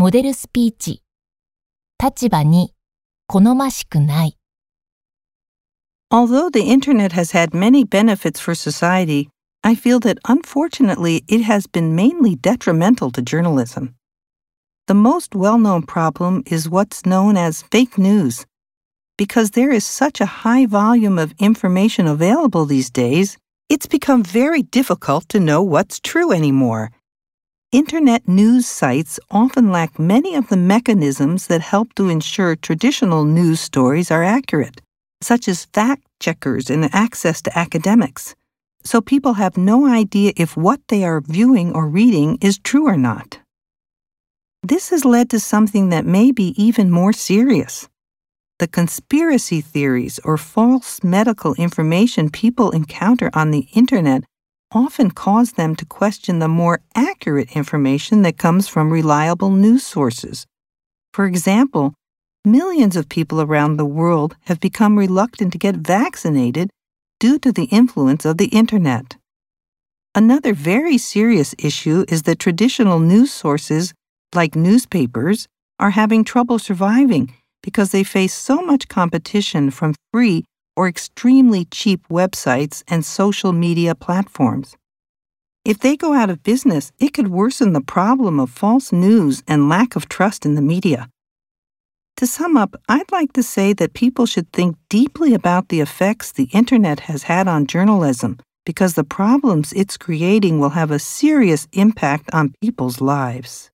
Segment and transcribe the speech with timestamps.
[0.00, 1.02] モデルスピーチ。
[2.02, 2.72] 立場に
[3.26, 4.38] 好ましくない。
[6.10, 9.28] Although the internet has had many benefits for society,
[9.62, 13.94] I feel that unfortunately it has been mainly detrimental to journalism.
[14.86, 18.46] The most well known problem is what's known as fake news.
[19.18, 23.36] Because there is such a high volume of information available these days,
[23.68, 26.90] it's become very difficult to know what's true anymore.
[27.75, 33.59] Internet news sites often lack many of the mechanisms that help to ensure traditional news
[33.59, 34.79] stories are accurate,
[35.19, 38.33] such as fact checkers and access to academics.
[38.85, 42.95] So people have no idea if what they are viewing or reading is true or
[42.95, 43.39] not.
[44.63, 47.89] This has led to something that may be even more serious.
[48.57, 54.23] The conspiracy theories or false medical information people encounter on the internet
[54.75, 60.45] often cause them to question the more accurate information that comes from reliable news sources.
[61.13, 61.93] For example,
[62.43, 66.69] millions of people around the world have become reluctant to get vaccinated
[67.19, 69.15] due to the influence of the internet.
[70.13, 73.93] Another very serious issue is that traditional news sources,
[74.33, 75.47] like newspapers,
[75.79, 80.43] are having trouble surviving because they face so much competition from free
[80.75, 84.75] or extremely cheap websites and social media platforms.
[85.63, 89.67] If they go out of business, it could worsen the problem of false news and
[89.67, 91.09] lack of trust in the media.
[92.17, 96.31] To sum up, I'd like to say that people should think deeply about the effects
[96.31, 101.67] the internet has had on journalism because the problems it's creating will have a serious
[101.73, 103.69] impact on people's lives.